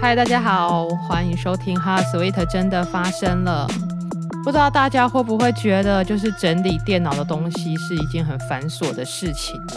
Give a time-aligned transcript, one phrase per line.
[0.00, 2.00] 嗨，大家好，欢迎收听《哈。
[2.02, 3.66] Sweet 真的发生了》。
[4.44, 9.74] 不知道大家会不会觉得，就是整理电脑的东西是一件很繁琐的事情呢？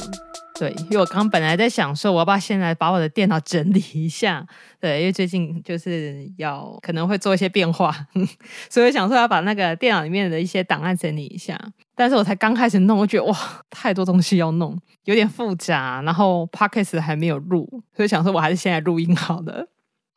[0.60, 4.46] 对，因为我刚本来在想说，我要不要先来把我的电脑整理一下？
[4.80, 7.92] 对，因为最近就是要可能会做一些变化，
[8.70, 11.60] 所以想说要把那个电脑里面的一些档案整理一下。
[11.96, 13.36] 但是我才刚开始弄，我觉得哇，
[13.72, 16.00] 太多东西要弄，有点复杂。
[16.04, 19.68] 然后 Podcast 还没有录，所以想说我还是先来录音好了。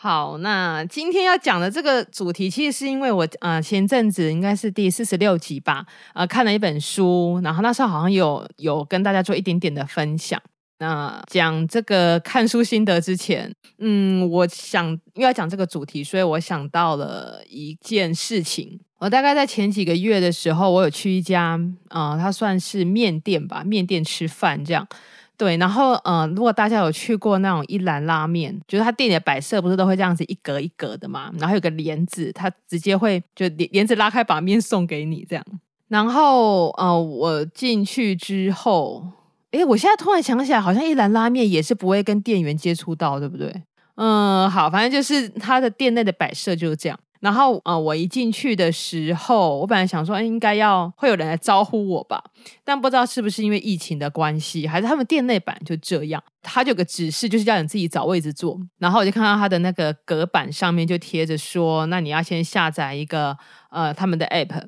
[0.04, 10.38] 好，那今天要讲的这个主题，其实是因为我呃前阵子应该是第四十六集吧，呃看了一本书，然后那时候好像有有跟大家做一点点的分享。
[10.78, 18.78] 那讲这个看书心得之前，嗯，我想因为要讲这个主题，所以我想到了一件事情。
[18.98, 21.58] 我大概在前几个月的时候，我有去一家
[21.88, 24.86] 呃，它算是面店吧，面店吃饭这样。
[25.36, 35.44] 对，然后呃，如果大家有去过那种一兰拉面，就是它店里的摆设不是都会这样子一格一格的嘛，然后有个帘子，它直接会就帘帘子拉开，把面送给你这样。
[35.88, 39.04] 然后呃，我进去之后，
[39.50, 43.52] 诶，我现在突然想起来，好像一兰拉面也是不会跟店员接触到，对不对？
[43.96, 46.98] 嗯，好，反正就是它的店内的摆设就是这样。
[47.24, 52.22] 然后，呃，我一进去的时候，我本来想说，应该要会有人来招呼我吧，
[52.62, 58.60] 但不知道是不是因为疫情的关系，还是他们店内版就这样，他就有个指示，就是叫你自己找位置坐。
[58.76, 63.34] 然后我就看到他的那个隔板上面就贴着说，那你要先下载一个
[63.70, 64.64] 呃他们的 app，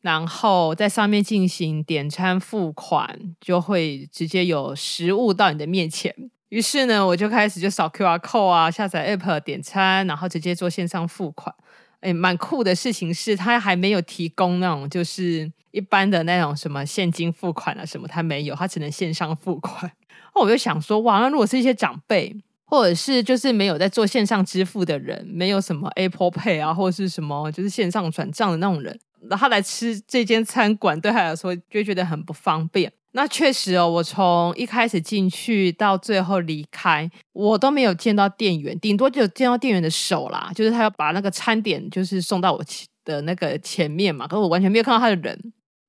[0.00, 6.14] 然后在上面进行点餐付款，就会直接有食物到你的面前。
[6.48, 11.54] 于是呢，我就开始就扫 QR code 啊，下载 app 点餐，然后直接做线上付款。
[12.02, 19.90] 哎，蛮酷的事情是，他还没有提供那种就是一般的那种什么现金付款啊什么，他没有，他只能线上付款。
[20.34, 28.98] 哦，我就想说，哇，那如果是一些长辈，或者是就是没有在做线上支付的人，没有什么 Apple Pay 啊，或者是什么就是线上转账的那种人，
[29.28, 32.92] 然后他来吃这间餐馆，对他来说就会觉得很不方便。
[33.14, 42.64] 那确实哦，我从一开始进去到最后离开，我都没有见到店员，顶多就见到店员的手啦，就是他要把那个餐点就是送到我
[43.04, 45.38] 的那个前面嘛，可是我完全没有看到他的人，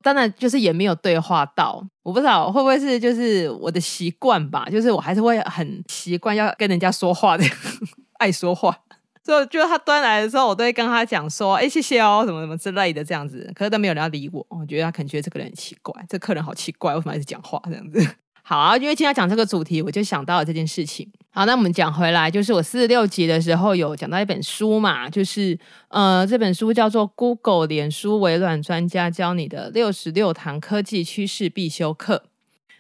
[0.01, 7.45] 当然就是也没有对话到，我不知道会不会是就是我的习惯吧，就是我还是会很习惯要跟人家说话的，
[8.19, 8.77] 爱说话。
[9.23, 18.05] 就，就他端来的时候，我都会跟他讲说：“哎，谢谢哦，什么什么之类的，这样子。”可是都没有人要理我，我觉得他可能觉得这个人很奇怪，这客人好奇怪，为什么一直讲话这样子？
[18.45, 21.09] 好啊，因为今天讲这个主题，我就想到了这件事情。
[21.31, 25.57] 好，那我们讲回来，就是我四十六集的时候有讲到一本书嘛，就是
[25.87, 32.21] 呃，这本书叫做《Google、脸书、微软专家教你的六十六堂科技趋势必修课》。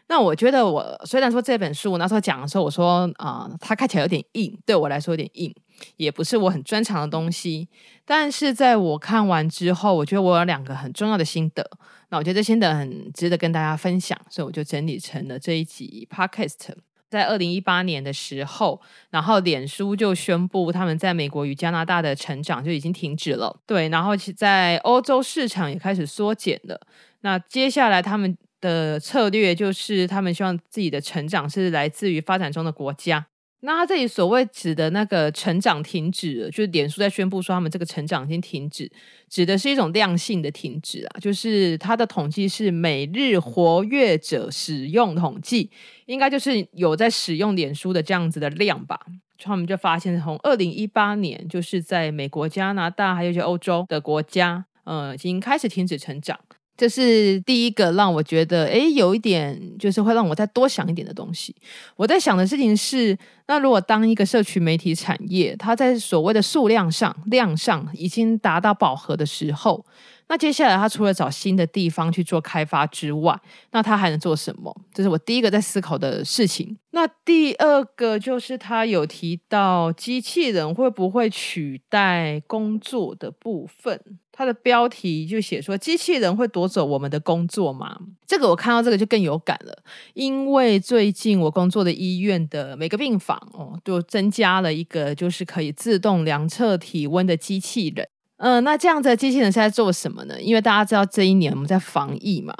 [0.09, 5.55] 那我觉得，我虽然说这本书我那时候讲的时候，我说啊、它看起来有点硬，对我来说有点硬。
[5.97, 7.67] 也不是我很专长的东西，
[8.05, 11.69] 但是在我看完之后，我觉得我有两个很重要的心得。
[12.09, 16.69] 那我觉得这心得很值得跟大家分享，所以我就整理成了这一集 Podcast。
[17.09, 26.79] 在二零一八年的时候，然后脸书就宣布他们在美国与加拿大的成长就已经停止了，对，然后其在欧洲市场也开始缩减了。
[27.21, 33.27] 那接下来他们的策略就是，他们希望自己的成长是来自于发展中的国家。
[33.65, 38.91] 那他这里所谓指的那个成长停止，就是脸书在宣布说他们这个成长已经停止，
[39.29, 45.71] 指的是一种量性的停止啊，就是它的统计是每日活跃者使用统计，
[46.07, 48.99] 应该就是有在使用脸书的这样子的量吧。
[49.39, 56.37] 他们就发现从二零一八年，就是在美国、加拿大还有一些欧洲的国家，呃，已经开始停止成长。
[56.75, 61.55] 这是第一个让我觉得，诶，有一点就是会让我再多想一点的东西。
[61.95, 63.17] 我在想的事情是，
[63.47, 69.85] 那如果当一个社群媒体产业，它在所谓的数量上、量上已经达到饱和的时候，
[70.27, 73.39] 那接下来他除了找新的地方去做开发之外，
[73.71, 74.75] 那他还能做什么？
[74.93, 76.77] 这是我第一个在思考的事情。
[76.91, 83.99] 那第二个就是他有提到机器人会不会取代工作的部分。
[84.35, 87.95] 他的标题就写说：“机器人会夺走我们的工作吗？”
[88.25, 89.83] 这个我看到这个就更有感了，
[90.15, 98.07] 因为最近我工作的医院的每个病房哦，就增加了一个就是可以自动量测体温的机器人。
[98.43, 100.39] 嗯、那这样子的机器人是在做什么呢？
[100.41, 102.53] 因为大家知道这一年我们在防疫嘛，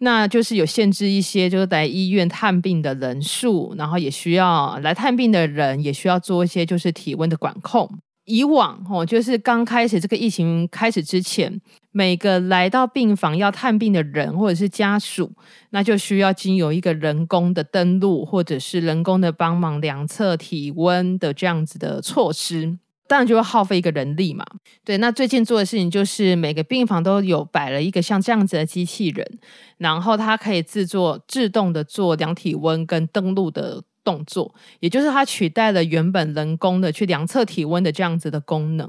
[0.00, 7.88] 那就是有限制一些就是来医院探病的人数，然后也需要来探病的人也需要做一些就是体温的管控。
[8.26, 11.60] 以往哦，就是刚开始这个疫情开始之前，
[11.92, 15.30] 每个来到病房要探病的人或者是家属，
[15.70, 24.44] 那就需要经由一个人工的登录，或者是人工的帮忙量测体温的这样子的措施，当然就会耗费一个人力嘛。
[24.84, 29.38] 对，那最近做的事情就是每个病房都有摆了一个像这样子的机器人，
[29.78, 33.82] 然后它可以制作自动的做量体温跟登录的。
[34.04, 38.86] 动作，也就是它取代了原本人工的去量测体温的这样子的功能。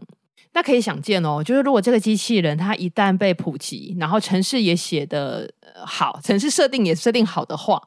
[0.52, 5.50] 那可以想见哦，就是如果这个机器人它一旦被普及，然后城市也写得
[5.86, 7.82] 好，城市设定也设定好的话，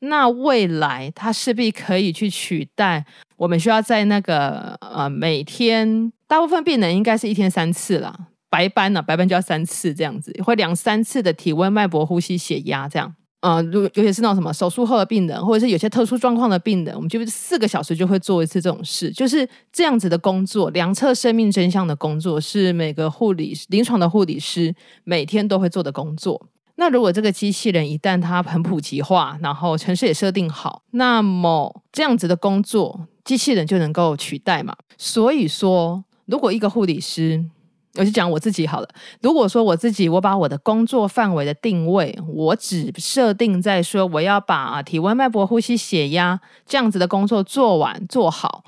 [0.00, 3.04] 那未来它势必可以去取代
[3.36, 8.16] 我们需要在那个呃每天，大部分病人应该是一天三次啦，
[8.50, 13.14] 白班呢、啊，白班就要三次这样子，会两三次的体温、脉搏、呼吸、血压这样。
[13.40, 24.74] 呃，如尤其是那种什么手术后的病人，或者是有些特殊状况的病人，我们就四个小时就会做一次这种事，就是这样子的工作，量测生命真相的工作，是每个护理临床的护理师
[25.04, 26.48] 每天都会做的工作。
[26.80, 34.76] 那如果这个机器人一旦它很普及化，然后城市也设定好，那么这样子的工作，机器人就能够取代嘛。
[34.96, 37.44] 所以说，如果一个护理师，
[37.96, 38.88] 我就讲我自己好了。
[39.20, 48.62] 如果说我自己，我把我的工作范围的定位，我只设定在说我要把体温、脉搏、呼吸、血压这样子的工作做完做好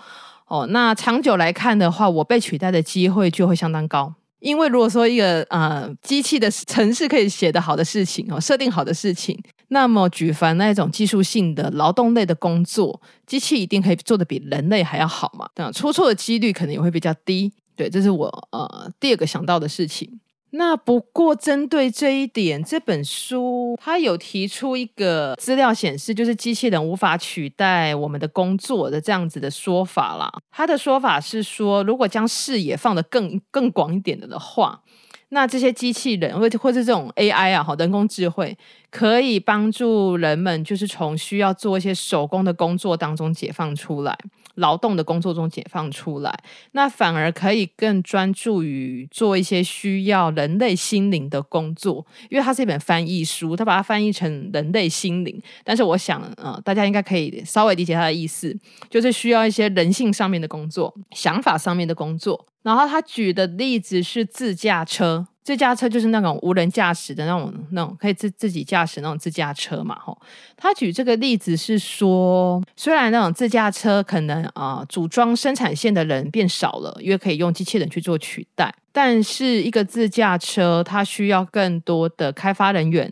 [0.48, 4.14] 哦，那长久来看的话，我被取代的机会就会相当高。
[4.40, 9.38] 因为如果说一个呃机器的程式可以写得好的事情哦，设定好的事情，
[9.68, 15.48] 那么举凡那种技术性的劳动类的工作，机器一定可以做得比人类还要好嘛？
[15.54, 17.52] 这样出错的几率可能也会比较低。
[17.76, 20.20] 对，这是我呃第二个想到的事情。
[20.52, 30.30] 那不过针对这一点，这本书它有提出一个资料显示，就是机器人无法取代我们的工作的这样子的说法啦。
[30.50, 34.82] 他的说法是说，如果将视野放得更更广一点的的话，
[35.28, 38.58] 那这些机器人或或是这种 AI 啊，好人工智慧，
[38.90, 44.18] 可以帮助人们就是从需要做一些手工的工作当中解放出来。
[44.56, 46.38] 劳动的工作中解放出来，
[46.72, 55.40] 那反而可以更专注于做一些需要人类心灵的工作，因为它是一本翻译书，它把它翻译成人类心灵。
[55.64, 58.54] 但是我想，呃，大家应该可以稍微理解它的意思，
[58.90, 62.46] 就是需要一些人性上面的工作、想法上面的工作。
[62.62, 65.28] 然后他举的例子是自驾车。
[65.42, 70.16] 自驾车就是那种无人驾驶的那种、那种可以自自己驾驶那种自驾车嘛，吼。
[70.56, 83.10] 他举这个例子是说，虽然那种自驾车可能啊、呃、组装生产线的人变少了，因为可以用机器人去做取代，但是一个自驾车它需要更多的开发人员。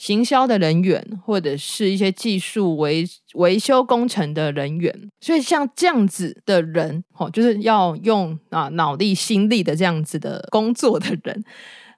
[0.00, 11.44] 行销的人员，或者是一些技术维维修工程的人员，所以像这样子的人，哦，就是要用啊脑力、心力的这样子的工作的人，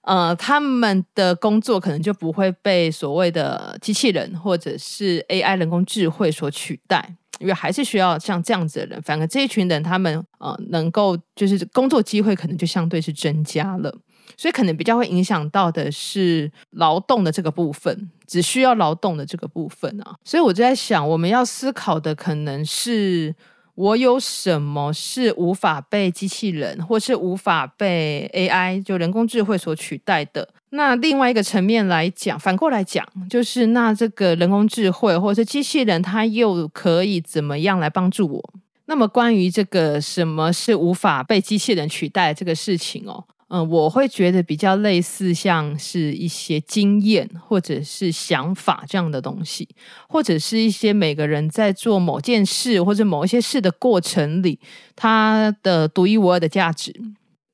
[0.01, 9.03] 呃，他们的工作可能就不会被所谓的机器人或者是 AI 人工智慧所取代，因为还是需要像这样子的人。
[9.03, 13.97] 反而这一群人，他们呃能够就是工作机会可能就相对是增加了。
[14.37, 20.15] 所以可能比较会影响到的是劳动的这个部分，只需要劳动的这个部分啊。
[20.25, 23.35] 所以我就在想，我们要思考的可能是
[23.75, 30.49] 我有什么是无法被机器人或是无法被 AI 就人工智慧所取代的。
[30.75, 38.55] 那另外一个层面来讲，反过来讲，就是那这个人工智慧或者是机器人，它又可以怎么样来帮助我？
[38.87, 43.25] 那么关于这个什么是无法被机器人取代这个事情哦。
[43.55, 49.69] 嗯，我会觉得比较类似，像是一些经验或者是想法这样的东西，
[50.09, 54.59] 或者是一些每个人在做某件事或者某一些事的过程里，
[54.97, 56.95] 它的独一无二的价值。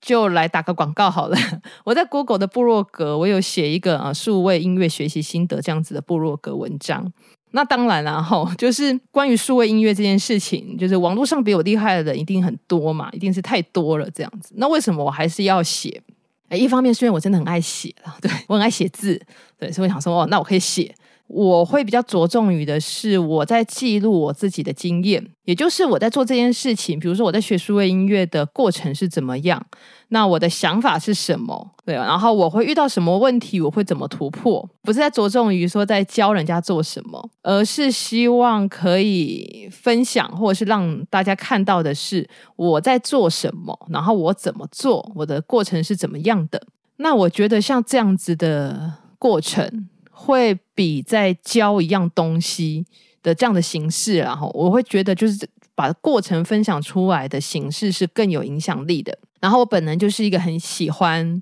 [0.00, 1.36] 就来打个广告好了，
[1.84, 7.12] 我在 Google 的部落格，我有写一个啊数位音乐学习心得这样子的部落格文章。
[7.52, 14.52] 那当然啦， 吼，就是关于数位音乐这件事情，就是网络上比我厉害的人一定很多嘛，一定是太多了这样子。
[14.56, 16.02] 那为什么我还是要写？
[16.50, 19.20] 诶，一方面虽然我真的很爱写，对，我很爱写字，
[19.58, 20.94] 对，所以我想说，哦，那我可以写。
[21.28, 29.62] 我会比较着重于的是我在记录我自己的经验，也就是我在做这件事情，比如说我在学数位音乐的过程是怎么样，
[30.08, 46.62] 那我的想法是什么，对，然后我会遇到什么问题，我会怎么突破，不是在着重于说在教人家做什么，而是希望可以分享或者是让大家看到的是我在做什么，然后我怎么做，我的过程是怎么样的。
[46.96, 49.90] 那我觉得像这样子的过程。
[50.20, 52.84] 会比在教一样东西
[53.22, 59.16] 的这样的形式，然后我会觉得就是把过程分享出来的形式是更有影响力的。
[59.40, 61.40] 然后我本人就是一个很喜欢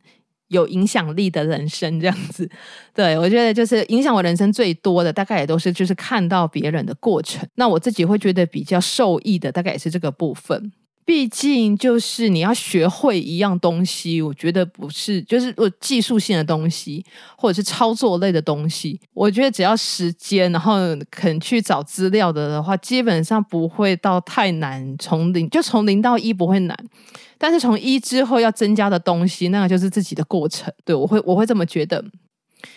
[0.49, 2.49] 有影响力的人生这样子，
[2.95, 7.49] 对，我觉得就是影响我人生最多的，大概也都是就是看到别人的过程。
[7.55, 10.71] 那我自己会觉得比较受益的，大概也是这个部分。
[11.07, 17.07] 毕竟就是你要学会一样东西，我觉得不是就是我技术性的东西，
[17.39, 19.01] 或者是操作类的东西。
[19.15, 20.75] 我觉得只要时间，然后
[21.09, 24.97] 肯去找资料的的话，基本上不会到太难。
[24.99, 26.77] 从零就从零到一不会难，
[27.39, 30.73] 但是从一之后要增加的东西，那个就是自己的过程。
[30.85, 32.05] 对，我会我会这么觉得。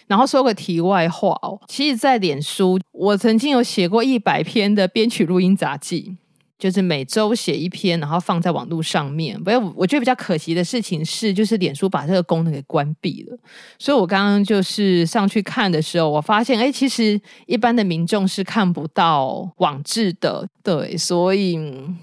[0.06, 6.18] 然后说个题外话哦，其实，在脸书我曾经有写过一百篇的编曲录音杂记。
[6.60, 9.42] 就是每周写一篇，然后放在网络上面。
[9.42, 13.38] 不过我觉得比较可惜的事情是，就是脸书把这个功能给关闭了。
[13.80, 20.46] 所以我刚刚就是上去看的时候，我发现，哎，其实一般的民众是看不到网志的。
[20.62, 21.58] 对，所以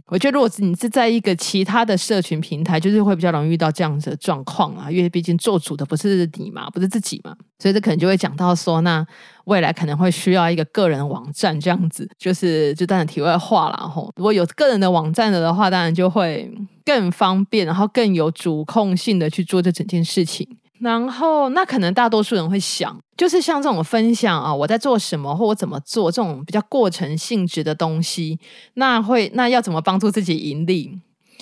[0.06, 4.90] 我觉得如果你是在一个其他的社群平台，就是会比较容易遇到这样子的状况啊。
[4.90, 9.06] 因为毕竟做主的不是你嘛，不是自己嘛，所以这可能就会讲到说那。
[9.46, 14.10] 未来可能会需要一个个人网站这样子，就是就当然题外话了吼。
[14.16, 16.52] 如果有个人的网站了的话，当然就会
[16.84, 20.44] 更方便，然后更有主控性的去做这整件事情。
[20.80, 28.40] 然后那可能大多数人会想，就是像这种分享啊，我在做什么或我怎么做这种比较过程性质的东西，
[28.74, 30.98] 那会那要怎么帮助自己盈利？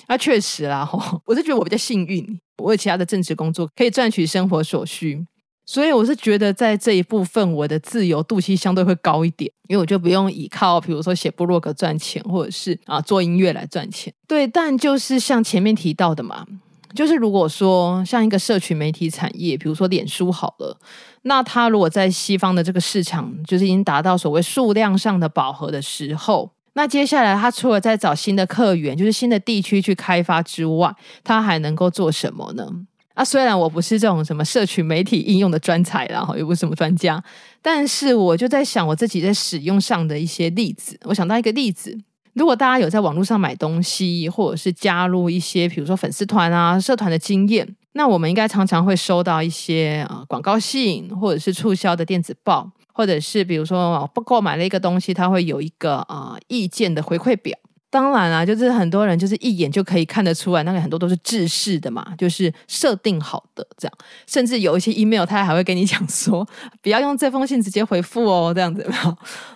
[0.07, 5.25] 那确实啦吼，我是觉得我比较幸运，我有其他的正职工作可以赚取生活所需。
[5.65, 14.13] 所以我是觉得，在这一部分，我的自由度其实相对会高一点，因为我就不用依靠，比如说写部落格赚钱，或者是啊做音乐来赚钱。
[14.27, 16.45] 对，但就是像前面提到的嘛，
[16.93, 20.77] 就是如果说像一个社群媒体产业，比如说脸书好了，
[21.23, 30.93] 那它如果在西方的这个市场，就是已经达到所谓数量上的饱和的时候，那接下来它除了在找新的客源，就是新的地区去开发之外，
[31.23, 32.69] 它还能够做什么呢？
[33.15, 37.23] 啊，虽然我不是这种什么社群媒体应用的专才，然后又不是什么专家，
[37.61, 40.99] 但是我就在想我自己在使用上的一些例子。
[41.05, 41.97] 我想到一个例子，
[42.33, 57.57] 如果大家有在网络上买东西，或者是加入一些比如说粉丝团啊、社团的经验，那我们应该常常会收到一些呃广告信，或者是促销的电子报，或者是比如说不购买了一个东西，它会有一个呃意见的回馈表。
[57.95, 63.97] 当然啦，就是很多人就是一眼就可以看得出来，那个很多都是制式的嘛，就是设定好的这样。
[64.27, 66.45] 甚至有一些 email，他还会跟你讲说，
[66.81, 68.85] 不要用这封信直接回复哦，这样子。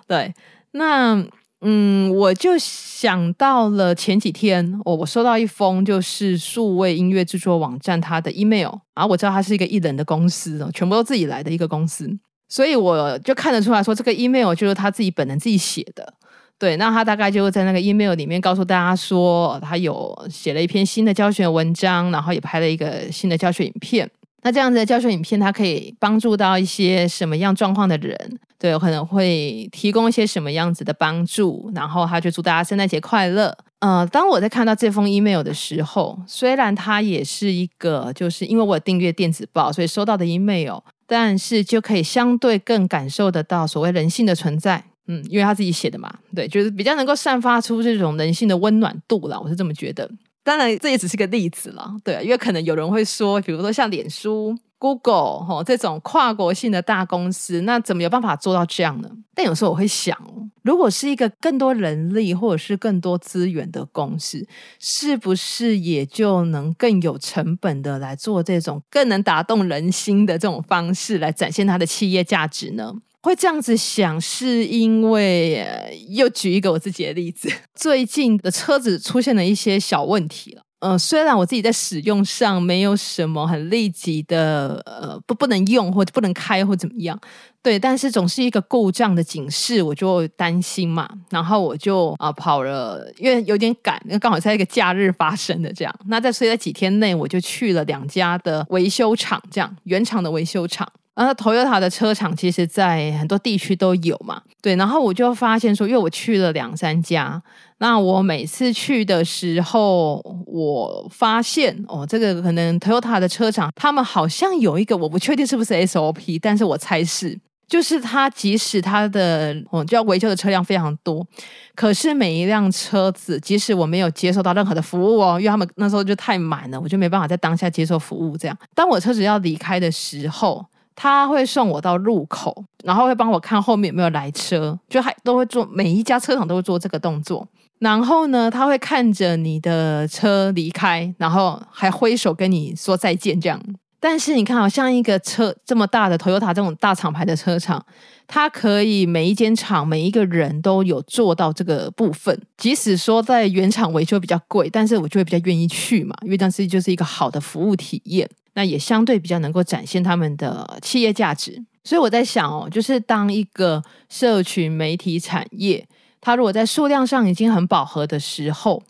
[0.08, 0.34] 对，
[0.72, 1.22] 那
[1.60, 12.10] 嗯，我就想到了前几天，我我收到一封就是数位音乐制作网站他的 email，然后我知道他是一个艺人的公司，全部都自己来的一个公司，
[12.48, 16.14] 所以我就看得出来说，这个 email 就是他自己本人自己写的。
[16.60, 24.10] 对，那他大概就在那个 email 里面告诉大家说，他有写了一篇新的教学文章，然后也拍了一个新的教学影片。
[24.42, 28.40] 那这样子的教学影片，它可以帮助到一些什么样状况的人？
[28.58, 31.72] 对，可能会提供一些什么样子的帮助？
[31.74, 33.58] 然后他就祝大家圣诞节快乐。
[33.80, 44.84] 呃，当我在看到这封 email 的时候，虽然它也是一个，就是因为我有订阅电子报，所以收到的 email，但是就可以相对更感受得到所谓人性的存在。
[45.12, 50.08] 嗯，因为他自己写的嘛，对，就是比较能够散发出这种人性的温暖度啦，我是这么觉得。
[50.44, 59.10] 当然，这也只是个例子啦，对，因为可能有人会说，比如说像脸书、Google 齁这种跨国性的大公司，那怎么有办法做到这样呢？
[59.34, 60.16] 但有时候我会想，
[60.62, 64.48] 如果是一个更多人力或者是更多资源的公司，
[64.80, 72.94] 是不是也就能更有成本的来做这种更能打动人心的这种方式来展现它的企业价值呢？
[73.22, 75.66] 会这样子想，是因为
[76.10, 80.62] 又举一个我自己的例子， 最近的车子出现了一些小问题了。
[80.82, 87.20] 嗯、呃，虽然我自己在使用上没有什么很立即的，呃，不不能用或者不能开或怎么样，
[87.62, 91.10] 对，但是总是一个故障的警示，我就担心嘛。
[91.30, 95.94] 然后我就啊、跑了，因为有点赶，因为刚好在一个假日发生的这样。
[96.08, 100.90] 那在所以在几天内，我就去了两家的维修厂，这样原厂的维修厂。
[101.20, 104.42] 然后，Toyota 的车厂其实，在很多地区都有嘛。
[104.62, 107.44] 对，然后我就发现说，因为我去了两三家，
[107.80, 121.28] 那我每次去的时候，我发现哦，这个可能 Toyota 的车厂，他们好像有一个，我不确定是不是 SOP，但是我猜是，就是他即使他的哦，就要维修的车辆非常多，
[121.76, 128.38] 可是每一辆车子，即使我没有接受到任何的服务哦，因为他们那时候就太满了，我就没办法在当下接受服务。
[128.38, 130.66] 这样，当我车子要离开的时候。
[131.02, 137.48] 他会送我到路口，然后会帮我看后面有没有来车，就还都会做，每一家车厂都会做这个动作。
[137.78, 143.58] 然后呢，他会看着你的车离开，然后还挥手跟你说再见这样。
[144.00, 147.86] 但是你看，好像一个车这么大的 Toyota 这种大厂牌的车厂，
[148.28, 152.42] 它可以每一间厂每一个人都有做到这个部分。
[152.58, 161.62] 即使说在原厂维修比较贵，但是我就会比较愿意去嘛，因为这是就是一个好的服务体验，那也相对比较能够展现他们的企业价值。
[161.84, 165.86] 所以我在想哦，就是当一个社群媒体产业，
[166.22, 168.82] 它如果在数量上已经很饱和的时候，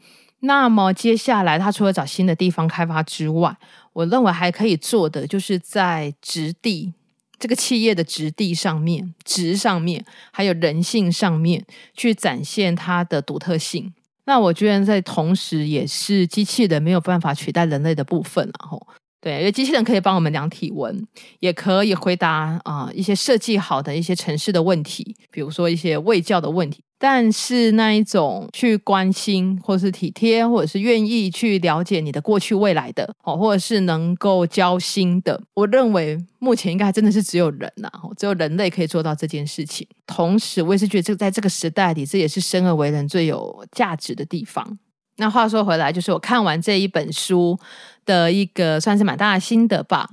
[0.42, 3.56] 那么接下来他除了找新的地方开发之外，
[3.94, 6.94] 我认为还可以做的，就是在质地
[7.38, 13.94] 这个企业的质地上面、质上面，还有人性上面，去展现它的独特性。
[14.26, 18.86] 那我觉得在同时，也是机器人没有办法取代人类的部分，然后
[19.20, 21.06] 对，因为机器人可以帮我们量体温，
[21.40, 26.84] 也可以回答啊、一些设计好的一些城市的问题，比如说一些卫教的问题。
[27.02, 39.88] 但是那一种去关心，或是体贴，或者是愿意去了解你的过去未来的，哦，或者是能够交心的，我认为目前应该还真的是只有人呐，只有人类可以做到这件事情。
[40.06, 44.78] 同时，我也是觉得这在这个时代里，这也是生而为人最有价值的地方。
[45.16, 47.58] 那话说回来，就是我看完这一本书
[48.06, 50.10] 的一个算是蛮大的心得吧。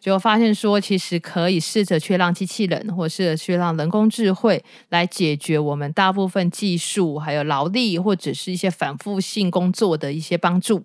[0.00, 10.84] 就发现说，其实可以试着去让机器人，或是去让人工智慧来解决我们大部分技术、还有劳力，或者是一些反复性工作的一些帮助。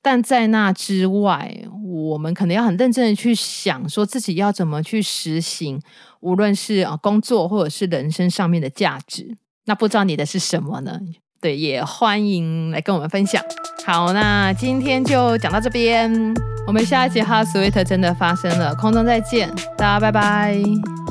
[0.00, 5.82] 但在那之外，我们可能要很认真的去想，说自己要怎么去实行，
[6.20, 9.36] 无论是啊工作或者是人生上面的价值。
[9.64, 11.00] 那不知道你的是什么呢？
[11.54, 13.42] 也欢迎来跟我们分享。
[13.84, 16.12] 好，那今天就讲到这边，
[16.66, 21.05] 我们下一集 HOW SWEET 真的发生了，空中再见，大家拜拜。